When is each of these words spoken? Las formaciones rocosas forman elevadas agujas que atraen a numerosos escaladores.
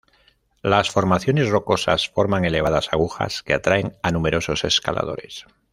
Las 0.63 0.89
formaciones 0.89 1.49
rocosas 1.49 2.09
forman 2.09 2.43
elevadas 2.43 2.91
agujas 2.91 3.43
que 3.43 3.53
atraen 3.53 3.95
a 4.01 4.09
numerosos 4.09 4.63
escaladores. 4.63 5.45